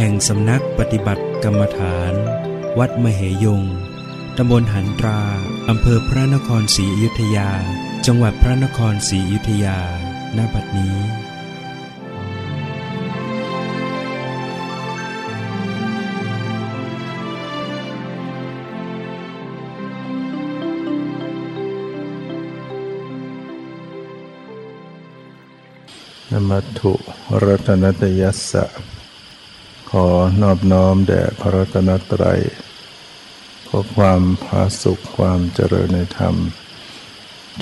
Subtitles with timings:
[0.00, 2.12] แห่งสำนักปฏิบัติกรรมฐาน
[2.78, 3.62] วัดมเหยง
[4.36, 5.20] ตำบลหันตรา
[5.68, 7.50] อำเภอพระนครศรีอยุธยา
[8.06, 9.78] จังหวัดพระนครศรีอยุธยา
[10.36, 10.98] ณ บัดนี้
[26.30, 26.92] นมัตถุ
[27.44, 28.64] รัตนตยัสสะ
[29.90, 30.06] ขอ
[30.42, 32.40] นอบน้อมแด่พระรัตนตรัย
[33.68, 36.34] ขอความผาสุขความเจริญในธรรม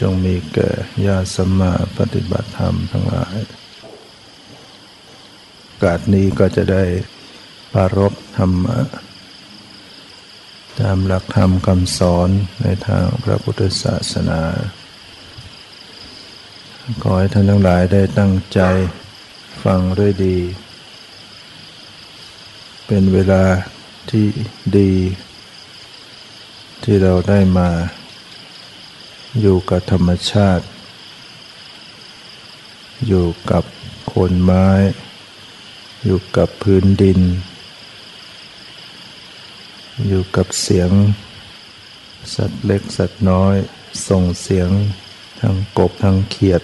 [0.01, 0.71] จงมีแก่
[1.07, 3.37] ญาติสมมาปฏิบัติธรรมทั้งหลาย
[5.83, 6.85] กาสนี้ก็จะได้
[7.73, 8.79] ปรารบธรรมะ
[10.81, 12.29] ตามหลักธรรมคำสอน
[12.63, 14.43] ในทางพระพุทธศาสนา
[17.03, 18.61] ขอให้ท่านทั้งหลายได้ตั้งใจ
[19.65, 20.39] ฟังด้วยดี
[22.91, 23.45] เป็นเวลา
[24.11, 24.27] ที่
[24.79, 24.93] ดี
[26.83, 27.71] ที่เราได้มา
[29.41, 30.65] อยู่กับธรรมชาติ
[33.07, 33.65] อยู่กับ
[34.07, 34.69] โคนไม้
[36.05, 37.21] อยู่กับพื้นดิน
[40.07, 40.91] อยู่กับเสียง
[42.35, 43.57] สัตว์เล็กสัตว์น้อย
[44.09, 44.71] ส่งเสียง
[45.41, 46.63] ทั้งกบทั้งเขียด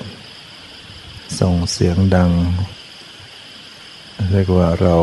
[1.41, 2.31] ส่งเสียงดัง
[4.31, 4.97] เรียกว่าเรา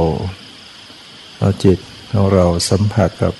[1.41, 1.79] เอาจิต
[2.11, 3.33] ของเราสัมผัสกับ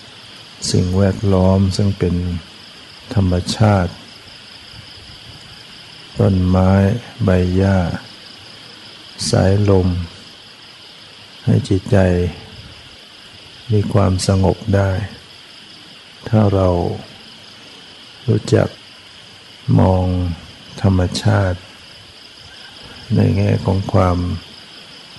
[0.71, 2.15] สิ่งแวดล้อมซึ่งเป็น
[3.13, 3.93] ธรรมชาติ
[6.19, 6.71] ต้นไม้
[7.23, 7.77] ใบหญ้า
[9.29, 9.87] สายลม
[11.45, 11.97] ให้จิตใจ
[13.71, 14.91] มีความสงบได้
[16.29, 16.69] ถ้าเรา
[18.27, 18.67] รู้จัก
[19.79, 20.05] มอง
[20.81, 21.59] ธรรมชาติ
[23.15, 24.17] ในแง่ของความ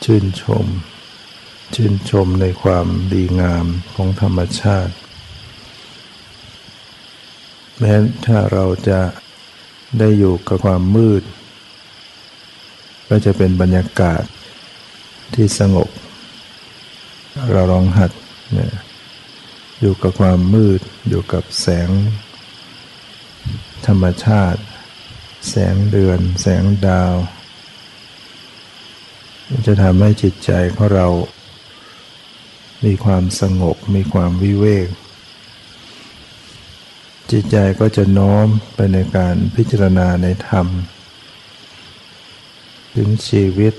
[0.04, 0.66] ชื่นชม
[1.74, 4.94] ชื่นชมในความดีงามของธรรมชาติ
[7.78, 7.94] แม้
[8.26, 9.00] ถ้าเราจะ
[9.98, 11.22] ได้อยู่กับความมืด
[13.08, 14.22] ก็จะเป็นบรรยากาศ
[15.34, 15.88] ที่สงบ
[17.52, 18.12] เราลองหัด
[18.52, 18.72] เนี่ย
[19.80, 21.88] อยู่กับความมืด อยู่กับแสง
[23.86, 24.60] ธรรมชาติ
[25.48, 27.14] แสงเดือน แสงดาว
[29.66, 31.06] จะทำให้จิตใจของเรา
[32.84, 34.88] มีความสงบ มีความวิเวก
[37.30, 40.66] จิตใจก็จะน้อมไปในการพิจารณาในธรรม
[42.94, 43.74] ถึงชีวิต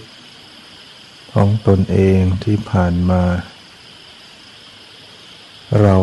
[1.34, 3.24] ของตนเองที่ผ่านมา
[5.82, 5.98] เรา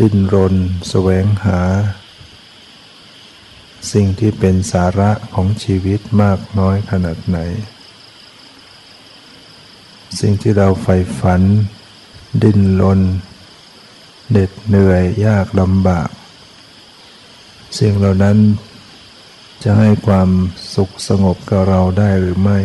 [0.00, 0.54] ดิ้นรน
[0.88, 1.60] แสวงหา
[3.92, 7.38] สิ่งที่เป็นสาระของชีวิตมากน้อยขนาดไหน
[10.20, 11.42] สิ่งที่เราใฝ่ฝัน
[12.42, 13.00] ดิ้นรน
[14.30, 16.08] เหน็ดเหนื่อยยากลำบาก
[17.78, 18.38] สิ่งเหล่านั้น
[19.62, 20.28] จะให้ความ
[20.74, 22.58] สุขสงบกับเราได้หรือไม่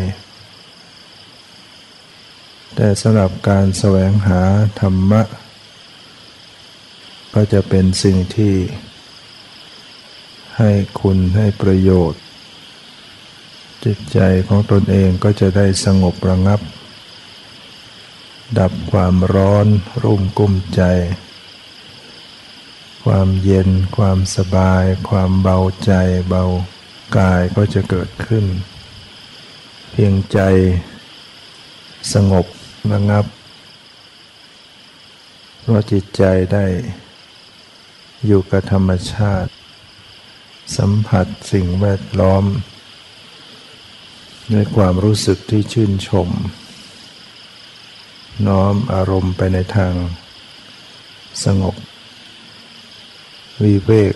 [2.75, 4.41] แต่สำหรับการแสวงหา
[4.79, 5.22] ธรรมะ
[7.34, 8.56] ก็จะเป็นสิ่งที่
[10.58, 10.72] ให้
[11.02, 12.22] คุณให้ประโยชน์
[13.85, 16.59] จิตใจของตนเองก็จะได้สงบระงับ
[18.59, 19.68] ดับความร้อน
[20.03, 20.82] รุ่มกุ้มใจ
[23.03, 25.92] ความเย็นความสบาย ความเบาใจ
[26.30, 26.44] เบา
[27.18, 28.46] กายก็จะเกิดขึ้น
[29.92, 30.40] เพียงใจ
[32.14, 32.46] สงบ
[32.92, 33.26] ระงับ
[35.59, 36.24] เพราะจิตใจ
[36.54, 36.66] ได้
[38.26, 39.52] อยู่กับธรรมชาติ
[40.78, 42.46] สัมผัสสิ่งแวดล้อม
[44.54, 46.30] ด้วยความรู้สึกที่ชื่นชม
[48.47, 49.93] น้อมอารมณ์ไปในทาง
[51.43, 51.76] สงบ
[53.64, 54.16] วิเวก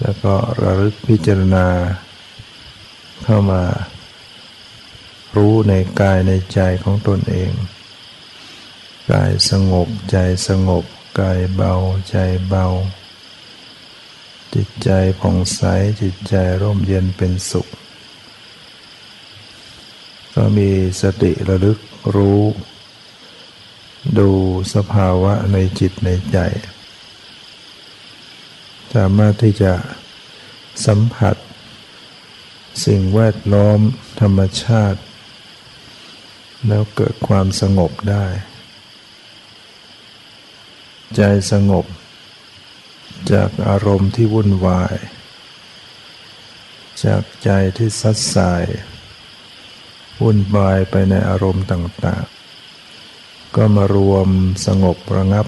[0.00, 1.66] แล้วก็ระลึกพิจารณา
[3.24, 3.62] เข้ามา
[5.36, 7.52] รู้ในกายในใจของตนเอง
[9.10, 10.16] กายสงบใจ
[10.48, 10.84] สงบ
[11.20, 11.74] กายเบา
[12.10, 12.16] ใจ
[12.48, 12.66] เบา
[14.54, 14.90] จิตใจ
[15.20, 15.60] ผ่องใส
[16.00, 17.68] จิตใจร่มเย็นเป็นสุข
[20.34, 20.70] ก็มี
[21.02, 21.78] สติระลึก
[22.14, 22.42] รู้
[24.18, 24.30] ดู
[24.74, 26.38] สภาวะในจิตในใจ
[28.94, 29.72] สามารถที่จะ
[30.86, 31.36] สัมผัส
[32.84, 33.80] สิ่งแวดล้อม
[34.20, 35.00] ธรรมชาติ
[36.68, 38.26] แล้วเกิดความสงบได้
[41.16, 41.22] ใจ
[41.52, 41.86] สงบ
[43.32, 44.96] จากอารมณ์ที่วุ่นวาย
[47.04, 48.64] จากใจที่ซัดสาย
[50.20, 54.28] วุ่นวายไปในอารมณ์ต่างๆ ก็มารวม
[54.66, 55.46] สงบระงับ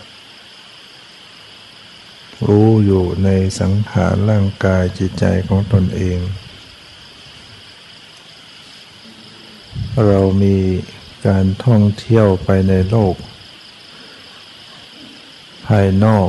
[2.48, 3.28] รู้อยู่ใน
[3.60, 6.18] สังขารร่างกายจิตใจของตนเอง
[10.06, 10.56] เรามี
[11.26, 13.14] การท่องเที่ยวไปในโลก
[15.66, 16.28] ภายนอก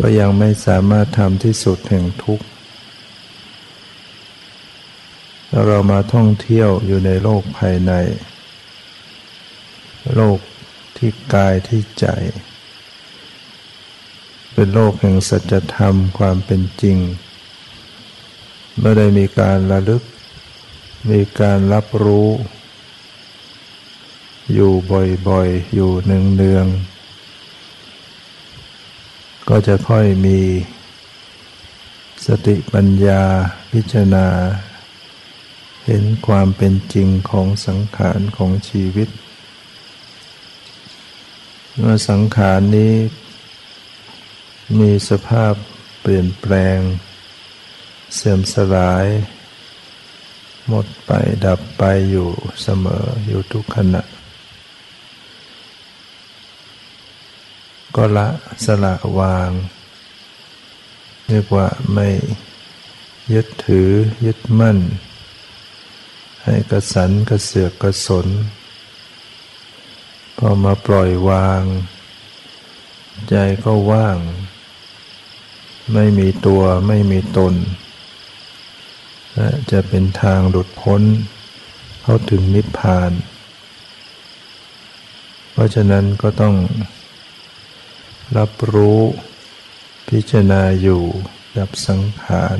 [0.00, 2.46] ก็ยังไม่สามารถทำที่สุดแห่งทุกข์
[5.66, 7.92] เรามาท่องเที่ยวอยู่ในโลกภายใน
[10.14, 10.38] โลก
[10.96, 12.06] ที่กายที่ใจ
[14.52, 16.98] เป็นโลกแห่งสัจธรรมความเป็นจริง
[18.80, 20.02] ไม่ได้มีการระลึก
[21.10, 22.28] มีการรับรู้
[24.54, 24.72] อยู่
[25.28, 30.40] บ่อยๆ อยู่เนืองๆ ก็จะค่อยมี
[32.26, 33.22] สติปัญญา
[33.72, 34.26] พิจารณา
[35.90, 39.08] เห็นความเป็นจริงของสังขารของชีวิต
[41.76, 42.94] เมื่อสังขารนี้
[44.78, 45.54] มีสภาพ
[46.00, 46.78] เปลี่ยนแปลง
[48.14, 49.06] เสื่อมสลาย
[50.68, 51.10] หมดไป
[51.44, 52.28] ดับไปอยู่
[52.62, 54.02] เสมออยู่ทุกขณะ
[57.94, 58.28] ก็ละ
[58.64, 59.50] สละวาง
[61.28, 62.08] เรียกว่าไม่
[63.32, 63.88] ยึดถือ
[64.24, 64.78] ยึดมั่น
[66.50, 68.26] ให้กระสันกระเสือกกระสน
[70.36, 71.62] พอมาปล่อยวาง
[73.28, 74.18] ใจก็ว่าง
[75.92, 77.54] ไม่มีตัวไม่มีตน
[79.34, 81.02] และจะเป็นทางหลุดพ้น
[82.02, 83.12] เข้าถึงนิพพาน
[85.52, 86.56] เพราะฉะนั้นก็ต้อง
[88.36, 89.00] รับรู้
[90.08, 91.02] พิจารณาอยู่
[91.56, 92.58] ดับสังขาร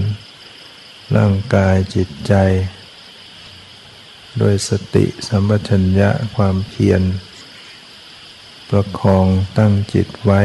[1.17, 2.35] ร่างกายจิตใจ
[4.38, 7.02] โดยสติสัมปชัญญะความเพียร
[8.70, 9.26] ประคอง
[9.58, 10.40] ตั้งจิตไว้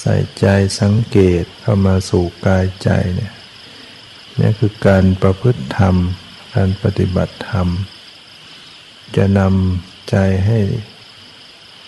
[0.00, 0.46] ใส่ใจ
[0.80, 3.34] สังเกตเข้ามาสู่กายใจเนี่ย
[4.40, 5.96] นี่คือการประพฤติธรรม
[6.54, 7.68] การปฏิบัติธรรม
[9.16, 10.16] จะนำใจ
[10.46, 10.60] ให้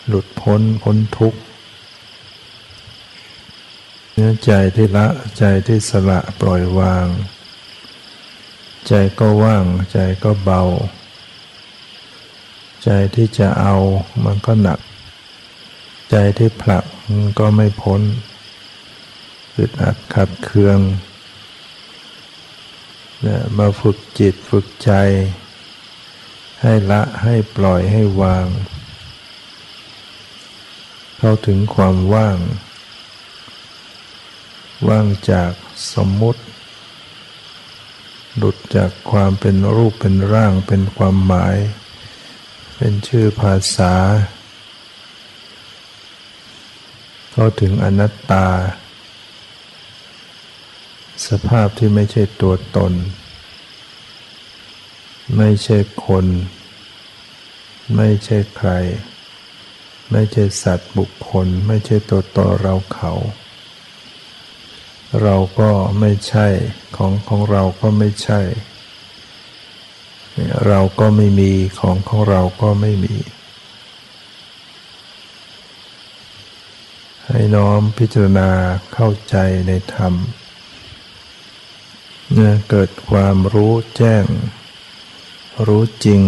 [0.06, 1.40] หลุดพ้นพ้นทุกข์
[4.12, 5.06] เนื้อใจที่ละ
[5.38, 7.06] ใจที่สละปล่อยวาง
[8.88, 10.62] ใจก็ว่าง ใจก็เบา
[12.84, 13.74] ใจที่จะเอา
[14.24, 14.78] มันก็หนัก
[16.10, 16.84] ใจที่ผลัก
[17.16, 18.00] มันก็ไม่พ้น
[19.56, 20.78] อึดอัดขัดเคือง
[23.22, 24.92] เนี่ยมาฝึกจิตฝึกใจ
[26.62, 28.46] ให้ละให้ปล่อยให้วาง
[31.18, 32.38] เข้าถึงความว่าง
[34.88, 35.50] ว่างจาก
[35.94, 36.40] สมมุติ
[38.36, 41.56] หลุดจากความเป็นรูปเป็นร่างเป็นความหมาย
[42.76, 43.94] เป็นชื่อภาษา
[47.32, 48.46] เข้าถึงอนัตตา
[51.28, 52.92] สภาพที่ไม่ใช่ตัวตน
[55.36, 56.26] ไม่ใช่คน
[57.96, 58.70] ไม่ใช่ใคร
[60.12, 63.12] ไม่ใช่สัตว์บุคคล ไม่ใช่ตัวตนเราเขา
[65.22, 66.46] เราก็ไม่ใช่
[66.96, 68.40] ของของเราก็ไม่ใช่
[70.66, 73.16] เราก็ไม่มีของของเราก็ไม่มี
[77.28, 78.50] ให้น้อมพิจารณา
[78.92, 80.14] เข้าใจในธรรม
[82.68, 84.24] เกิดความรู้แจ้ง
[85.66, 86.22] รู้จริง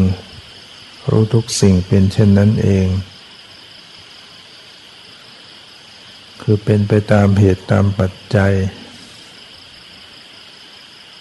[1.11, 2.87] รู้ทุกสิ่งเป็นเช่นนั้นเอง
[6.49, 8.53] คือเป็นไปตามเหตุตามปัจจัย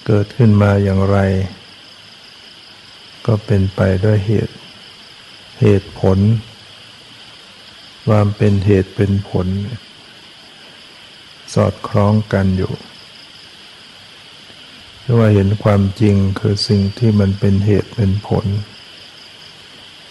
[0.05, 1.17] เกิดขึ้นมาอย่างไร
[3.25, 4.55] ก็เป็นไปด้วยเหตุ
[5.61, 6.19] เหตุผล
[8.07, 9.47] ความเป็นเหตุเป็นผล
[11.53, 12.73] สอดคล้องกันอยู่
[15.01, 18.45] เรียว่าเห็นความจริงคือสิ่งที่มันเป็นเหตุเป็นผล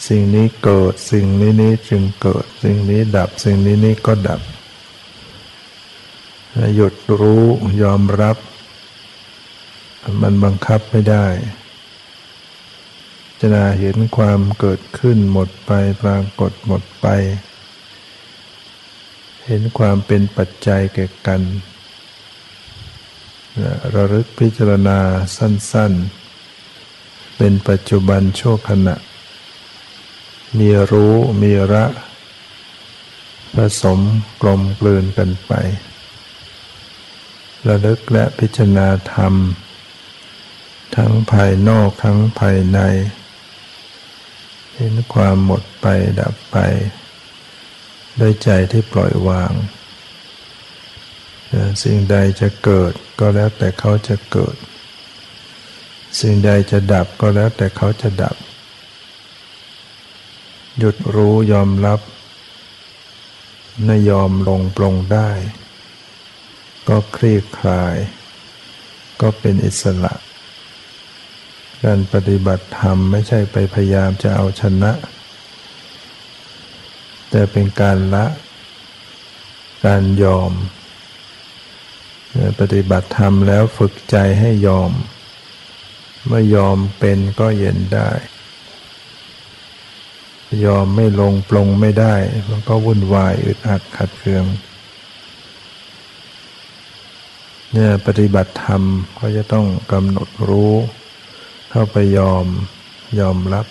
[0.09, 4.40] สิ่งนี้เกิดสิ่งนี้นี้จึงเกิด สิ่งนี้ดับสิ่งนี้นี้ก็ดับ
[6.75, 7.44] หยุดรู้
[7.82, 8.37] ยอมรับ
[10.23, 11.26] มันบังคับไม่ได้
[13.40, 17.06] จารณาเห็นความเกิดขึ้นหมดไปปรากฏหมดไป
[19.46, 21.42] เห็นความเป็นปัจจัยแก่กัน
[23.94, 24.99] ระลึกพิจารณา
[25.37, 25.92] สั้น
[26.64, 28.94] ๆ เป็นปัจจุบันโชคขณะ
[30.58, 31.84] มีรู้มีระ
[33.54, 34.00] ผสม
[34.42, 35.52] กลมกลืนกันไป
[37.68, 39.35] ระลึกและพิจารณาธรรม
[40.97, 42.78] ทั้งภายนอกทั้งภายใน
[44.75, 45.87] เห็นความหมดไป
[46.21, 46.56] ดับไป
[48.21, 49.52] ด้วยใจที่ปล่อยวาง
[51.83, 54.56] สิ่งใดจะเกิดก็แล้วแต่เขาจะเกิด
[56.21, 58.37] สิ่งใดจะดับก็แล้วแต่เขาจะดับ
[60.78, 62.00] หยุดรู้ยอมรับ
[63.85, 65.30] ไม่ยอมลงปลงได้
[66.88, 67.97] ก็คลี่คลาย
[69.21, 70.14] ก็เป็นอิสระ
[71.85, 74.93] การปฏิบัติธรรมไม่ใช่ไปพยายามจะเอาชนะ
[77.31, 78.26] แต่เป็นการละ
[79.87, 80.53] การยอม
[82.61, 84.91] ปฏิบัติธรรมแล้วฝึกใจให้ยอม
[86.26, 88.11] เมื่อยอมเป็นก็เย็นได้
[90.64, 92.14] ยอมไม่ลงปลงไม่ได้
[92.50, 94.45] มันก็วุ่นวายอึดอัดขัดเคือง
[97.76, 98.83] เนี่ยปฏิบัติธรรม
[99.19, 100.75] ก็จะต้องกำหนดรู้
[101.71, 102.47] เข้าไปยอม
[103.21, 103.66] ยอมรับ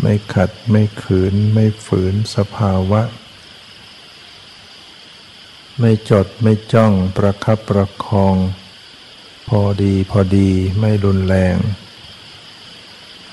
[0.00, 3.02] ไม่ขัดไม่ขืน ไม่ฝืนสภาวะ
[5.80, 8.36] ไม่จดไม่จ้องประคับประคอง
[9.48, 10.50] พอดีพอดี
[10.80, 11.56] ไม่รุนแรง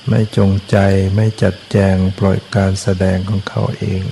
[0.08, 0.76] ไม่จงใจ
[1.14, 4.02] ไม่จัดแจงปล่อยการแสดงของเขาเอง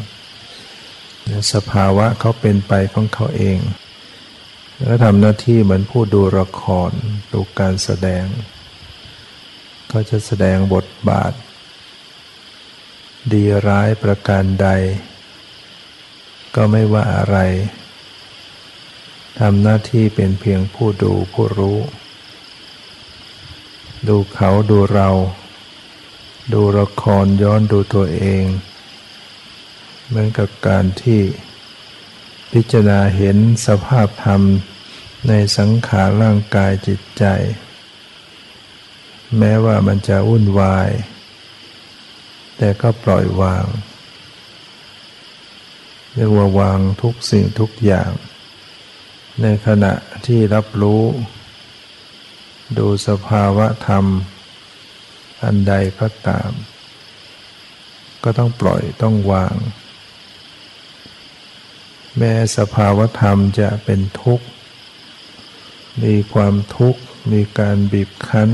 [1.52, 3.58] สภาวะเขาเป็นไปของเขาเอง
[4.84, 6.90] แล้วทำหน้าที่เหมือนผู้ดูละคร
[7.32, 8.24] ดูการแสดง
[9.88, 11.32] เขาจะแสดงบทบาท
[13.32, 14.68] ดีร้ายประการใด
[16.54, 17.36] ก็ไม่ว่าอะไร
[19.40, 21.78] ทำหน้าที่เป็นเพียงผู้ดูผู้รู้
[24.08, 25.10] ดูเขาดูเรา
[26.52, 28.44] ดูละครย้อนดูตัวเอง
[30.06, 31.20] เหมือนกับการที่
[32.52, 34.42] พิจารณาเห็นสภาพธรรม
[35.28, 37.24] ในสังขารร่างกายจิตใจ
[39.38, 40.90] แม้ว่ามันจะวุ่นวาย
[42.56, 43.66] แต่ก็ปล่อยวาง
[46.14, 48.10] เรียกว่าวางทุกสิ่งทุกอย่าง
[49.42, 49.94] ในขณะ
[50.26, 51.02] ที่รับรู้
[52.78, 54.04] ดูสภาวะธรรม
[55.44, 56.50] อันใดก็ตาม
[58.24, 59.54] ก็ต้องปล่อยต้องวาง
[62.18, 64.46] แม้สภาวธรรมจะเป็นทุกข์
[66.04, 67.00] มีความทุกข์
[67.32, 68.50] มีการบีบคั้น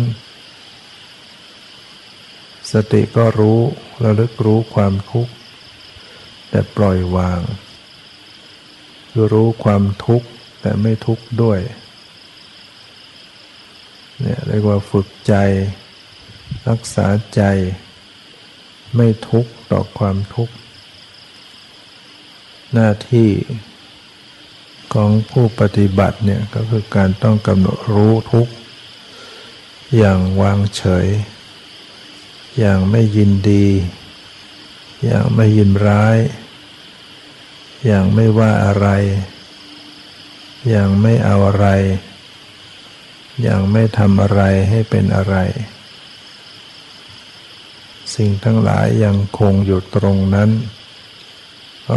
[2.73, 3.59] สติก็รู้
[4.05, 5.33] ระลึกรู้ความทุกข์
[6.51, 7.41] แต่ปล่อยวาง
[9.11, 10.27] คือรู้ความทุกข์
[10.61, 11.61] แต่ไม่ทุกข์ด้วย
[14.21, 15.35] เนี่ยเรียกว่าฝึกใจ
[16.69, 17.43] รักษาใจ
[18.97, 20.55] ไม่ทุกข์ต่อความทุกข์
[22.75, 23.31] หน้าที่
[24.95, 28.49] ของผู้ปฏิบัติเนี่ยก็คือการต้องกำหนดรู้ทุก
[29.97, 31.07] อย่างวางเฉย
[32.59, 33.67] อย่างไม่ยินดี
[35.05, 36.19] อย่างไม่ยินร้าย
[37.87, 38.89] อย่างไม่ว่าอะไร
[40.69, 41.67] อย่างไม่เอาอะไร
[43.43, 45.37] อย่างไม่ทำอะไรให้เป็นอะไร
[48.15, 50.51] สิ่งทั้งหลายยังคงอยู่ตรงนั้น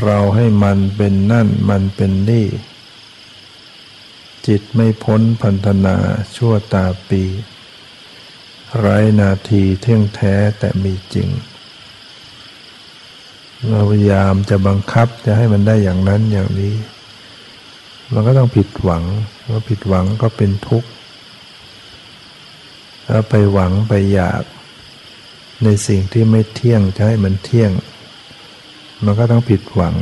[0.04, 2.48] เราให้มันเป็นนั่นมันเป็นนี่
[4.48, 5.98] จิตไม่พ้นพันธนา
[6.36, 7.24] ชั่วตาปี
[8.80, 11.30] ไร้นาทีเที่ยงแท้แต่มีจริง
[13.70, 16.76] เราพยายามจะบังคับจะให้มันได้อย่างนั้นอย่างนี้
[18.14, 19.04] มันก็ต้องผิดหวัง
[19.50, 20.90] ว่าผิดหวังก็เป็นทุกข์
[23.06, 24.44] แล้วไปหวังไปอยาก
[25.64, 27.72] ในสิ่งที่ไม่เที่ยงจะให้มันเที่ยง
[29.06, 29.96] มันก็ต้องผิดหวัง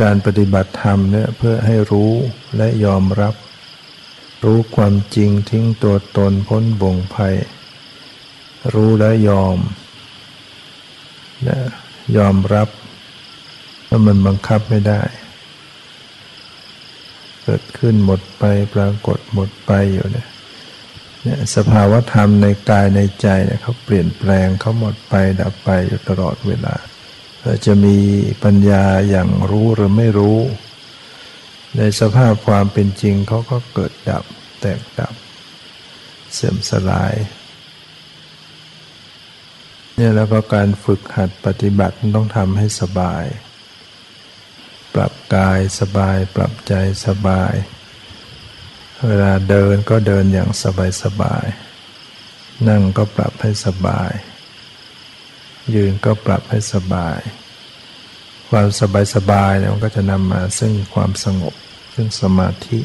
[0.00, 2.12] การปฏิบัติธรรมเนี่ยเพื่อให้รู้
[2.56, 3.34] และยอมรับ
[4.44, 7.34] รู้ความจริงทิ้งตัวตนพ้นบ่งภัย
[8.74, 9.58] รู้และยอม
[11.48, 11.58] นะ
[12.16, 12.68] ยอมรับ
[13.88, 15.02] ว่ามันบังคับไม่ได้
[17.42, 18.44] เกิดขึ้นหมดไป
[18.74, 20.29] ปรากฏหมดไปอยู่เนี่ย
[21.22, 26.76] เนี่ยสภาวธรรมในกายในใจเนี่ยเขาเปลี่ยนแปลงเขาหมดไปดับไปอยู่ตลอดเวลา
[27.66, 27.98] จะมี
[28.44, 30.38] ปัญญาอย่างรู้หรือไม่รู้
[31.76, 34.24] ในสภาพความเป็นจริงเขาก็เกิดดับ
[34.60, 35.14] แตกดับ
[36.32, 37.14] เสื่อมสลาย
[39.96, 43.24] เนี่ยแล้วก็การฝึกหัดปฏิบัติต้องทำให้สบาย
[44.94, 46.74] ปรับกายสบาย ปรับใจ
[47.06, 47.52] สบาย
[49.06, 51.46] เวลาเดินก็เดินอย่างสบายสบาย
[52.68, 54.12] นั่งก็ปรับให้สบาย
[55.74, 57.18] ยืนก็ปรับให้สบาย
[58.50, 61.54] ความสบายสบายเนี่ยมันก็จะนำมาซึ่งความสงบ
[61.94, 62.80] ซึ่งสมาธิ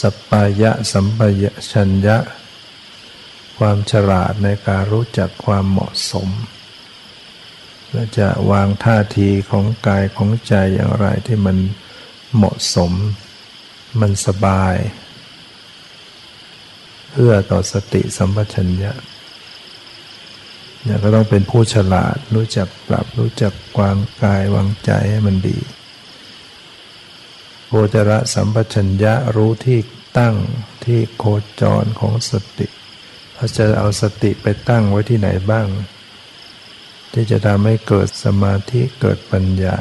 [0.00, 2.18] สปายะสัมปยะชัญญะ
[3.58, 6.28] ความฉลาดในการรู้จักความเหมาะสม
[7.92, 11.56] และจะวางท่าทีของกายของใจอย่างไรที่มัน
[12.34, 12.92] เหมาะสม
[14.00, 14.76] มันสบาย
[17.10, 18.92] เพื่อต่อสติสัมปชัญญะ
[20.82, 25.58] เนี่ยก็ต้องเป็นผู้ฉลาดรู้จักปรับรู้จักวางกายวางใจให้มันดี
[27.68, 29.78] โคจระสัมปชัญญะรู้ที่
[30.18, 30.36] ตั้ง
[30.84, 31.24] ที่โค
[31.60, 32.66] จรของสติ
[33.34, 35.66] เราจะเอาสติไปตั้งไว้ที่ไหนบ้าง
[37.12, 39.76] ที่จะทำให้เกิดสมาธิเกิดปัญญา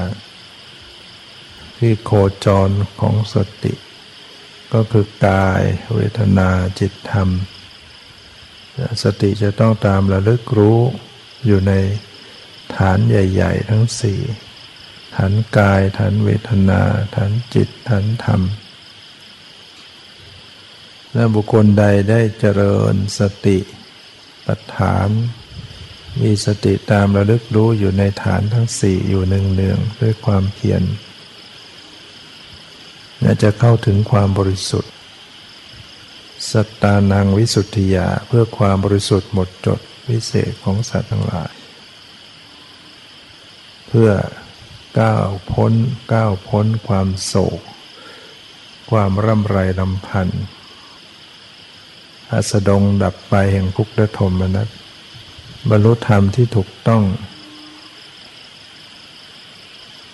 [1.77, 2.11] ที่โค
[2.45, 2.69] จร
[3.01, 3.73] ของสติ
[4.73, 5.61] ก็คือกาย
[5.95, 6.49] เวทนา
[6.79, 7.29] จิตธรรม
[9.03, 10.79] สติจะต้องตามระลึกรู้
[11.45, 11.73] อยู่ใน
[12.77, 14.19] ฐานใหญ่ ๆ ทั้งสี่
[15.15, 16.81] ฐานกายฐานเวทนา
[17.15, 18.41] ฐานจิตฐานธรรม
[21.13, 23.57] และบุคคลใดได้เจริญสติ
[24.45, 25.09] ปัฏฐาน
[26.21, 30.83] มีสติตามระลึกรู้อยู่ในฐานทั้งสี่อยู่เนืองๆด้วยความเพียร
[33.43, 34.91] จะเข้าถึงความบริสุทธิ์
[36.49, 39.79] สตานังวิสุทธิยาเพื่อความบริสุทธิ์หมดจด
[40.09, 41.53] วิเศษของสัตว์ทั้งหลาย
[43.87, 44.11] เพื่อ
[44.99, 45.73] ก้าวพ้น
[46.13, 47.61] ก้าวพ้นความโศก
[48.91, 50.43] ความร่ำไรลำพันธ์
[52.31, 54.67] อาสดงดับไปแห่งทุกข์และทมนัส
[55.69, 57.03] บรรลุธรรมที่ถูกต้อง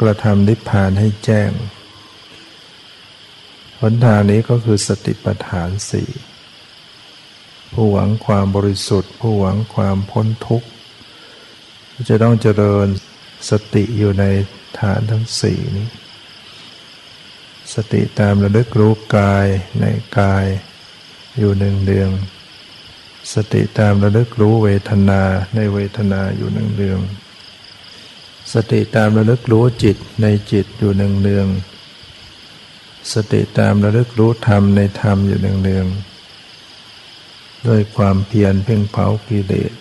[0.02, 1.52] กระทำนิพพานให้แจ้ง
[3.82, 6.10] หนทางนี้ก็คือสติปัฏฐานสี่
[7.74, 10.68] ผู้หวังความบริสุทธิ์ ผู้หวังความพ้นทุกข์
[12.10, 12.88] จะต้องเจริญ
[13.50, 14.26] สติอยู่ใน
[14.80, 15.88] ฐานทั้งสี่นี้
[17.74, 19.48] สติตามระลึกรู้กาย
[19.82, 19.86] ใน
[20.20, 20.46] กาย
[21.38, 22.10] อยู่หนึ่งเดือง
[23.34, 25.22] สติตามระลึกรู้เวทนา
[25.56, 27.00] ในเวทนาอยู่หนึ่งเดือง
[28.54, 31.48] สติตามระลึกรู้จิตในจิตอยู่หนึ่งเดือง
[33.14, 39.72] สติตามระลึกรู้ธรรมในธรรมอยู่หนึ่งเดืองๆด้วยความเพียรเพ่งเผากิเลส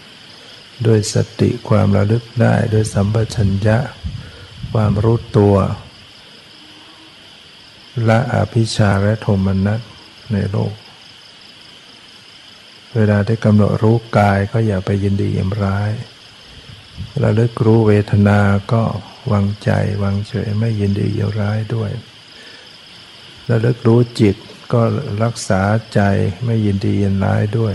[0.87, 3.79] ด้วยสติความระลึกได้ด้วยสัมปชัญญะ
[4.73, 5.57] ความรู้ตัว
[8.09, 9.81] ละอภิชาและโทมนัส
[10.33, 10.73] ในโลก
[12.95, 15.91] เวลาที่กำหนดรู้กายก็อย่าไปยินดียินร้าย
[17.23, 18.41] ระลึกรู้เวทนา
[18.73, 18.83] ก็
[19.33, 19.71] วางใจ
[20.03, 21.91] วางเฉยไม่ยินดียินร้ายด้วย
[23.51, 24.37] ระลึกรู้จิต
[24.73, 24.83] ก็
[25.23, 25.63] รักษา
[25.95, 26.01] ใจ
[26.45, 27.75] ไม่ยินดียินร้ายด้วย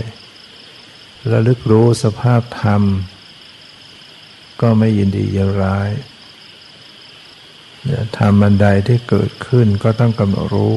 [1.32, 2.82] ระลึกรู้สภาพธรรม
[4.60, 5.90] ก็ไม่ยินดียินร้าย
[8.18, 10.76] ธรรมอันใดที่เกิดขึ้นก็ต้องกำหนดรู้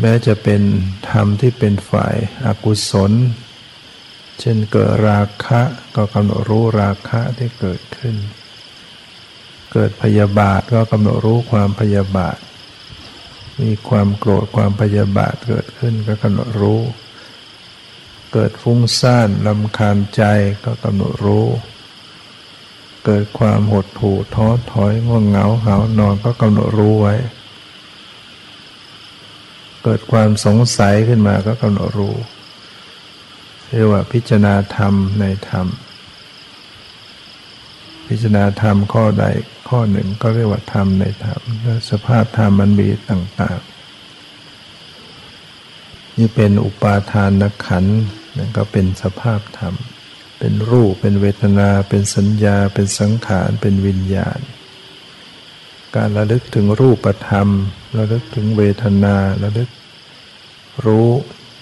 [0.00, 0.62] แม้จะเป็น
[1.10, 2.14] ธรรมที่เป็นฝ่าย
[2.46, 3.12] อากุศล
[4.40, 5.60] เช่นเกิดราคะ
[5.96, 8.16] ก็กำหนดรู้ราคะที่เกิดขึ้น
[9.72, 12.36] เกิดพยาบาทก็กำหนดรู้ความพยาบาท
[13.62, 16.80] มีความโกรธความพยาบาทเกิดขึ้นก็กำหนดรู้
[18.32, 20.22] เกิดฟุ้งซ่านลำคาญใจ
[20.64, 21.46] ก็กำหนดรู้
[23.04, 27.14] เกิดความหดหู่ท้อถอยง่วงเหงาเหานอนก็กำหนดรู้ไว้
[29.82, 32.16] เกิดความสงสัยขึ้นมาก็กำหนดรู้
[33.68, 35.66] เรียกว่าพิจารณาธรรมในธรรม
[38.06, 39.24] พิจารณาธรรมข้อใด
[39.68, 41.40] ข้อหนึ่งก็เรียกว่าธรรมในธรรม
[41.90, 43.74] สภาพธรรมมันมีต่างๆ
[46.18, 47.84] นี่เป็นอุปาทานขัน
[48.36, 49.74] นั่นก็เป็นสภาพธรรม
[50.38, 54.40] เป็นรูปเป็นเวทนา เป็นสัญญา เป็นสังขาร เป็นวิญญาณ
[55.96, 57.48] การระลึกถึงรูปธรรม
[57.98, 59.70] ระลึกถึงเวทนาระลึก
[60.86, 61.08] รู้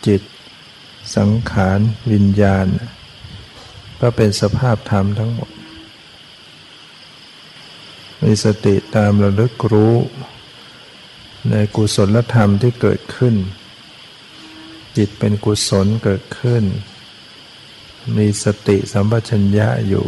[0.07, 0.23] จิต
[1.17, 1.79] สังขาร
[2.13, 2.67] วิญญาณ
[4.01, 5.51] ก็เป็นสภาพธรรมทั้งหมด
[8.23, 9.97] มีสติตามระลึกรู้
[11.51, 13.35] ในกุศลธรรมที่เกิดขึ้น
[14.97, 16.65] จิตเป็นกุศลเกิดขึ้น
[18.17, 20.07] มีสติสัมปชัญญะอยู่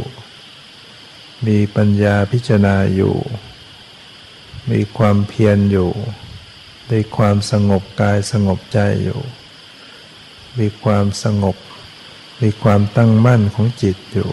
[1.47, 3.17] มีปัญญาพิจารณาอยู่
[4.71, 5.91] มีความเพียรอยู่
[6.91, 9.21] มีความสงบกายสงบใจอยู่
[10.59, 11.57] มีความสงบ
[12.43, 14.31] มีความตั้งมั่นของจิตอยู่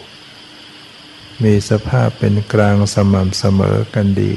[1.43, 4.33] มีสภาพเป็นกลางสม่ำเสมอกันดี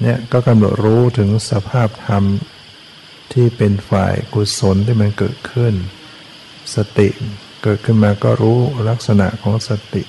[0.00, 2.24] เนี่ยก็กำหนดรู้ถึงสภาพธรรม
[3.32, 5.74] ที่เป็นฝ่ายกุศลที่มันเกิดขึ้น
[6.74, 7.08] สติ
[7.62, 10.02] เกิดขึ้นมาก็รู้ลักษณะของสติ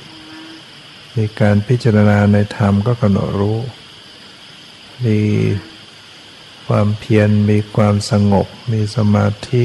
[1.18, 3.58] มีการพิจารณาในธรรมก็กำหนดรู้
[5.06, 5.20] มี
[6.68, 9.64] ความเพียรมีความสงบ มีสมาธิ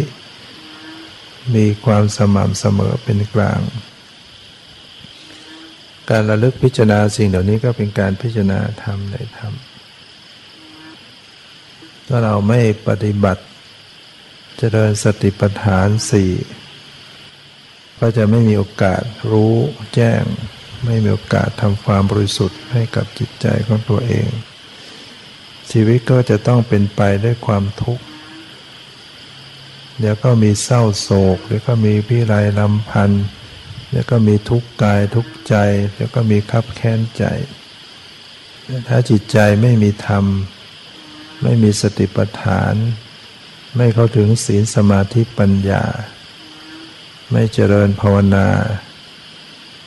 [1.55, 3.61] มีความสม่ำเสมอเป็นกลาง
[6.11, 9.53] การระลึกพิจารณาสิ่งเหล่านี้ก็เป็นการพิจารณาธรรมในธรรม
[12.07, 13.47] ถ้าเราไม่ปฏิบัติจ
[14.59, 16.33] เจริญสติปัฏฐานสี่
[18.01, 19.55] ก็จะไม่มีโอกาสรู้
[19.95, 20.23] แจ้ง
[20.85, 24.29] ไม่มีโอกาสทำความบริสุทธิ์ให้กับจิตใจของตัวเอง
[25.71, 28.05] ชีวิตก็จะต้องเป็นไปด้วยความทุกข์
[30.01, 33.25] เดี๋ยวก็มีเศร้าโศกเดี๋ยวก็มีพิไรลำพันธ์
[33.90, 35.55] เดี๋ยวก็มีทุกข์กายทุกข์ใจ
[35.94, 37.25] เดี๋ยวก็มีคับแค้นใจ
[38.88, 40.25] ถ้าจิตใจไม่มีธรรม
[41.42, 42.75] ไม่มีสติปัฏฐาน
[43.77, 45.85] ไม่เข้าถึงศีลสมาธิปัญญา
[47.33, 48.49] ไม่เจริญภาวนา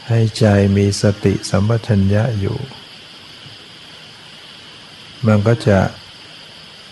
[0.07, 0.45] ให้ใจ
[0.77, 2.57] มีสติสัมปชัญญะอยู่
[5.25, 5.79] มันก็จะ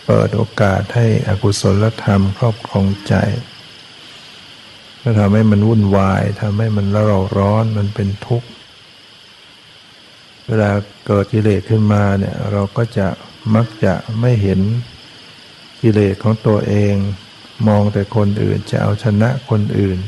[0.06, 3.16] เปิดโอกาสให้อกุศลธรรมครอบครองใจ
[5.10, 8.50] ก็ทำให้มันวุ่นวายทำให้มันระเราร้อนมันเป็นทุกข์
[10.48, 10.72] เวลา
[11.06, 13.08] เกิดกิเลสขึ้นมาเนี่ยเราก็จะ
[13.56, 14.60] มักจะไม่เห็น
[15.82, 16.94] กิเลสของตัวเอง
[17.68, 20.00] มองแต่คนอื่นจะเอาชนะคนอื่น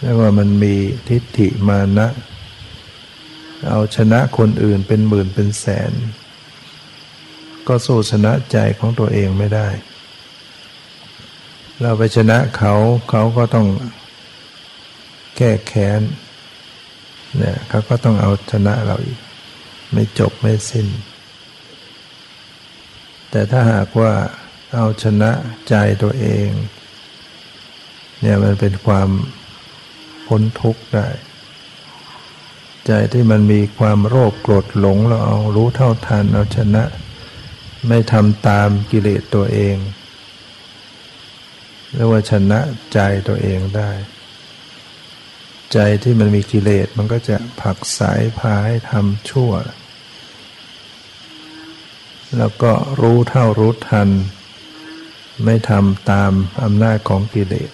[0.00, 0.74] เรียกว่ามันมี
[1.08, 2.08] ทิฏฐิมานะ
[3.70, 5.92] เอาชนะคนอื่นเป็นหมื่นเป็นแสน
[7.68, 9.68] ก็สู้ชนะใจของตัวเองไม่ได้
[11.82, 12.74] เราไปชนะเขา
[13.10, 13.66] เขาก็ต้อง
[15.36, 16.00] แก้แค้น
[17.38, 19.20] เนี่ยเขาก็ต้องเอาชนะเราอีก
[19.92, 20.86] ไม่จบไม่สิ้น
[23.30, 24.12] แต่ถ้าหากว่า
[24.74, 25.30] เอาชนะ
[25.68, 26.48] ใจตัวเอง
[28.20, 29.08] เนี่ยมันเป็นความ
[30.26, 31.08] พ้นทุกข์ได้
[32.86, 36.84] ใจที่มันมีความโรคโกรธหลงเราเอารู้เท่าทันเอาชนะ
[37.88, 39.76] ไม่ทำตามกิเลสตัวเอง
[41.94, 42.60] เรียกว่าชนะ
[42.92, 43.90] ใจตัวเองได้
[45.72, 49.52] ใจที่มันมีกิเลสมันก็จะผักสายพาให้ทำชั่ว
[52.36, 54.08] แล้วก็รู้เท่ารู้ทัน
[55.44, 57.70] ไม่ทำตามอำนาจของกิเลส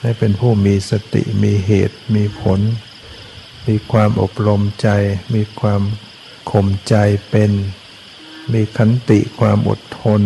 [0.00, 2.60] ให้เป็นผู้มีสติมีเหตุมีผล
[3.66, 4.88] มีความอบรมใจ
[5.34, 5.82] มีความ
[6.50, 6.94] ข่มใจ
[7.30, 7.50] เป็น
[8.52, 10.20] มีขันติความอดทน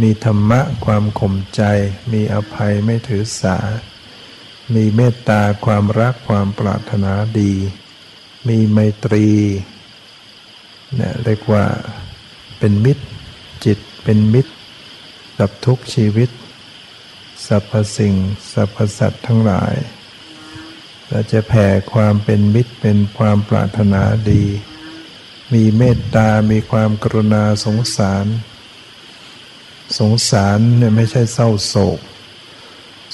[0.00, 1.62] มีธรรมะความข่มใจ
[2.12, 3.58] มีอภัยไม่ถือสา
[4.74, 7.52] มีเมตตาความรักความปรารถนาดี
[8.48, 9.28] มีไมตรี
[10.96, 11.64] เนี่ยเรียกว่า
[12.58, 13.04] เป็นมิตร
[13.64, 14.52] จิตเป็นมิตร
[15.38, 16.30] กับทุกชีวิต
[17.46, 18.14] สรรพสิ่ง
[18.52, 19.74] สรรพสัตว์ทั้งหลาย
[21.08, 24.44] เราจะแผ่ความเป็นมิตรเป็นความปรารถนาดี
[25.52, 28.26] มีเมตตา มีความกรุณาสงสาร
[29.98, 32.00] สงสารเนี่ยไม่ใช่เศร้าโศก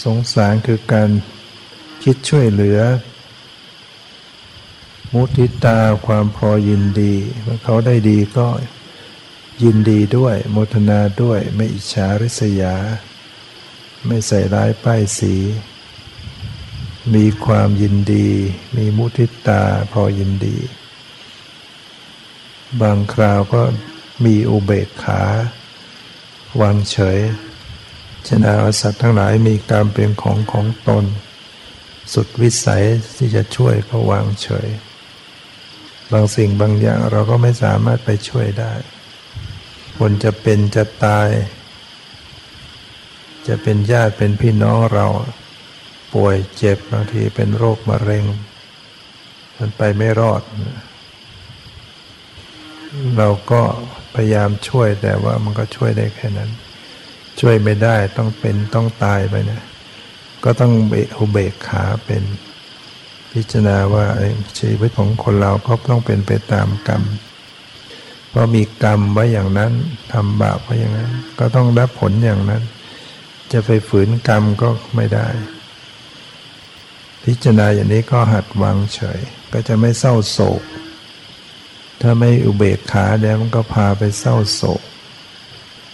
[0.04, 1.10] สงสารคือการ
[2.02, 2.80] คิดช่วยเหลือ
[5.12, 8.48] มุทิตาความพอยินดีเมื่อเขาได้ดีก็
[9.62, 12.76] ยินดีด้วยโมทนาด้วยไม่อิจฉาริษยา
[14.06, 15.34] ไม่ใส่ร้ายป้ายสี
[17.14, 18.28] มีความยินดี
[18.76, 20.58] มีมุทิตาพอยินดี
[22.80, 23.62] บางคราวก็
[24.24, 25.22] มีอุเบกขา
[26.60, 27.18] วางเฉย
[28.28, 31.04] ชนะสัตว์ทั้งหลายมีการเป็นของของตน
[32.14, 32.84] สุดวิสัย
[33.16, 34.68] ที่จะช่วยก็วางเฉย
[36.12, 38.72] บางสิ่งบางอย่างเราก็ไม่สามารถไปช่วยได้
[39.98, 41.28] คนจะเป็นจะตาย
[43.48, 45.06] จะเป็นญาติเป็นพี่น้องเรา
[46.14, 48.24] ป่วยเจ็บบางทีเป็นโรคมะเร็ง
[49.56, 50.42] มันไปไม่รอด
[53.18, 53.62] เราก็
[54.22, 56.50] ยายามช่วยแต่ว่ามันก็ช่วยได้แค่นั้น
[57.40, 59.62] ช่วยไม่ได้ต้องเป็นต้องตายไปนะ
[60.44, 62.22] ก็ต้องเบอุเบกขาเป็น
[63.32, 64.04] พิจารณาว่า
[64.58, 67.02] ชีวิตของคนเราก็ต้องเป็นไปตามกรรม
[68.28, 69.72] เพราะมีกรรมไว้อย่างนั้น
[70.12, 72.62] ทำบาปไว้อย่างนั้น ก็ต้องรับผลอย่างนั้น
[73.52, 75.28] จะไปฝืนกรรมก็ไม่ได้
[77.24, 79.20] พิจารณาอย่างนี้ก็หัดวางเฉย
[79.52, 80.62] ก็จะไม่เศร้าโศก
[82.00, 84.82] ถ้าไม่อุเบกขาเดี๋ยวมันก็พาไปเศร้าโศก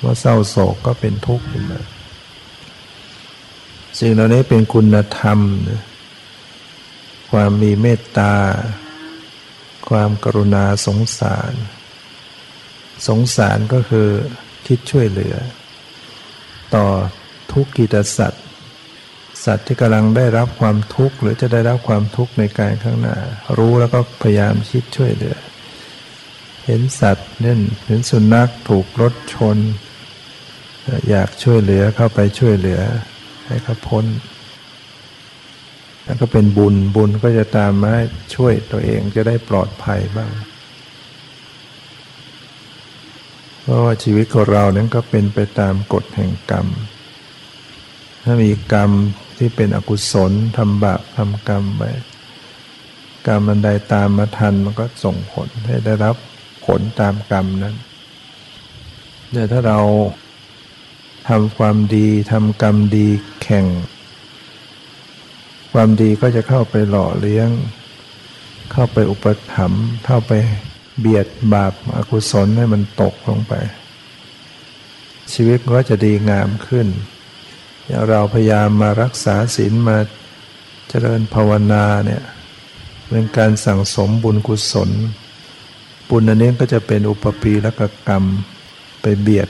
[0.03, 1.81] ว่าเศร้าโศกก็เป็นทุกข์ขึ้นมา
[3.99, 5.38] สิ่งเหล่านี้เป็นคุณธรรม
[7.31, 8.35] ความมีเมตตา
[9.88, 11.53] ความกรุณาสงสาร
[13.09, 14.09] สงสารก็คือ
[14.67, 15.37] คิดช่วยเหลือ
[16.75, 16.87] ต่อ
[17.53, 18.45] ทุกกิจสัตว์
[19.45, 23.17] สัตว์ที่กำลังได้รับความทุกข์หรือจะได้รับความทุกข์ในการข้างหน้า
[23.59, 25.37] รู้แล้วก็พยายามคิดช่วยเหลือ
[26.64, 29.57] เห็นสัตว์เน่นเห็นสุนัขถูกรถชน
[31.11, 32.81] อยากช่วยเหลือเข้าไปช่วยเหลือ
[33.46, 34.05] ให้เขาพ้น
[36.05, 37.94] แล้วก็เป็นบุญบุญก็จะตามมา
[38.35, 40.33] ช่วยตัวเองจะได้ปลอดภัยบ้าง
[43.61, 46.66] เพราะว่าชีวิตของเรานั้นก็เป็นไปตามกฎแห่งกรรม
[48.24, 48.90] ถ้ามีกรรม
[49.38, 51.83] ที่เป็นอกุศลทำบาปทำกรรมไป
[53.27, 56.16] กรรมมันใดตามมาทันมันก็ส่งผลให้ได้รับ
[56.64, 57.77] ผลตามกรรมนั้น
[59.33, 59.81] แต่ถ้าเรา
[61.29, 63.09] ทำความดีทำกรรมดี
[63.42, 63.66] แข่ง
[65.72, 67.50] ความดีก็จะเข้าไปหล่อเลี้ยง
[68.72, 70.33] เข้าไปอุปถัมภ์เข้าไป
[71.00, 73.55] เบียดบาปอากุศลให้มันตกลงไป
[75.33, 76.87] ชีวิตก็จะดีงามขึ้น
[77.87, 79.98] อย่างเราพยายามมารักษาศีลมา
[80.88, 82.22] เจริญภาวนาเนี่ย
[83.09, 84.90] เป็นการสั่งสมบุญกุศล
[86.09, 88.25] บุญอันนี้ก็จะเป็นอุปปีและกกรรม
[89.03, 89.49] ไปเบียด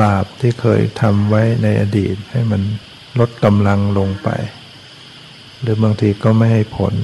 [0.00, 2.62] บาปที่เคยทำไว้ในอดีตให้มัน
[3.18, 4.28] ลดกำลังลงไป
[5.60, 6.94] หรือบางทีก็ไม่ให้ผล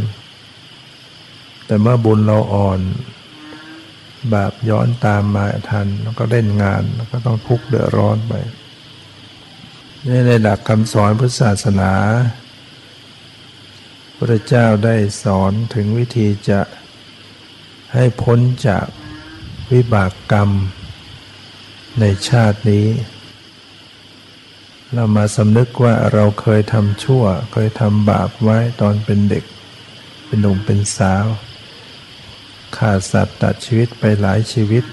[1.67, 2.81] แต่เมื่อบุญเราอ่อน
[4.35, 8.35] บาปย้อนตามมาทัน แล้วก็เล่นงานแล้วก็ต้องทุกข์เดือดร้อนไป
[10.07, 11.93] นี่ในหลักคำสอนพุทธศาสนา
[14.17, 16.61] พระเจ้าได้สอนถึงวิธีจะ
[17.95, 18.87] ให้พ้นจาก
[19.73, 20.51] วิบากกรรม
[22.01, 22.87] ในชาตินี้
[24.95, 29.45] เรามาสำนึกว่าเราเคยทำชั่ว เคยทำบาปไว้ตอนเป็นเด็ก
[30.27, 31.27] เป็นหนุ่มเป็นสาว
[32.77, 34.85] ขาดสัตว์ตัดชีวิตไปหลายชีวิต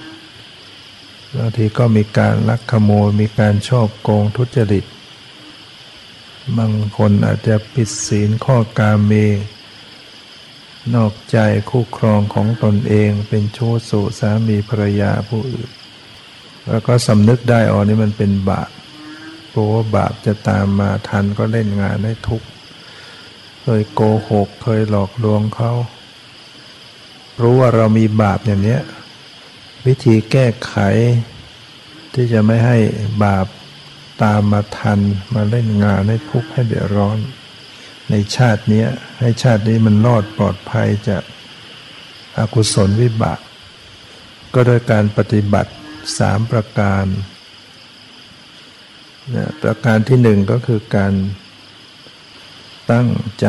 [1.36, 4.86] บางทีก็มีการลักขโมยมีการชอบโกงทุจริต
[6.58, 9.12] บางคนอาจจะผิดศีลข้อกาเม
[10.94, 11.38] นอกใจ
[11.70, 15.70] คู่ครองของตนเองเป็นชู้สู่สามีภรรยาผู้อื่น
[16.68, 18.70] แล้วก็สำนึกได้อ๋อนี่มันเป็นบาป
[19.50, 22.44] เพราะว่าบาปจะตามมาทันก็เล่นงานได้ทุก
[23.62, 25.72] เคยโกหกเคยหลอกลวงเขา
[27.42, 28.78] รู้ว่าเรามีบาปอย่างนี้
[29.86, 30.76] วิธีแก้ไข
[32.14, 32.78] ที่จะไม่ให้
[33.24, 33.48] บาป
[34.24, 35.00] ตามมาทัน
[35.34, 37.18] มาเล่นงานให้ทุกข์ให้เดือดร้อน
[38.10, 38.86] ในชาตินี้
[39.20, 41.24] ให้ชาตินี้มันรอดปลอดภัยจาก
[42.38, 43.40] อากุศลวิบาก
[44.54, 45.72] ก็โดยการปฏิบัติ
[46.20, 47.06] สามประการ
[49.36, 51.14] นะประการที่หนึ่งก็คือการ
[52.92, 53.10] ตั้ง
[53.42, 53.48] ใจ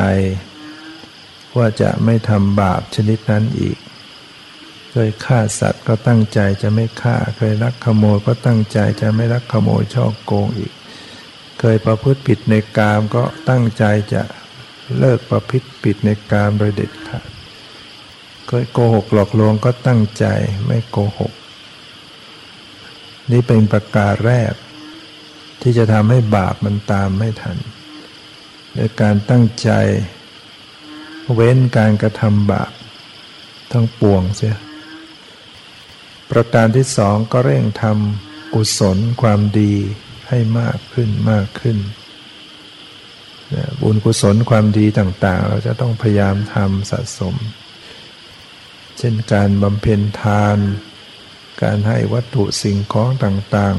[1.57, 3.77] ว่าจะไม่ทำบาปชนิดนั้นอีก
[4.93, 10.73] เคยฆ่าสัตว์ก็ตั้งใจจะไม่ฆ่า เคยรักขโมยก็ตั้งใจจะไม่รักขโมยช่อโกงอีก
[11.61, 14.23] เคยประพฤติผิดในกามก็ตั้งใจจะ
[14.99, 17.29] เลิกประพฤติผิดในกามโดยเด็ดขาด
[18.47, 20.25] เคยโกหกหลอกลวงก็ตั้งใจ
[20.67, 21.33] ไม่โกหก
[23.31, 24.53] นี่เป็นประการแรก
[25.63, 27.59] ที่จะทำให้บาปมันตามไม่ทัน
[28.75, 29.71] โดยการตั้งใจ
[31.35, 32.73] เว้นการกระทำบาป
[33.73, 34.57] ทั้งปวงเสีย
[36.31, 39.75] ประการที่สองก็เร่งทำกุศลความดี
[40.29, 41.79] ให้มากขึ้นมากขึ้น
[43.83, 47.35] บุญกุศลความดีต่าง ๆ เราจะต้องพยายามทำสะสม
[48.99, 50.59] เช่นการบำเพ็ญทาน
[51.63, 53.77] การให้วัตถุสิ่งของต่าง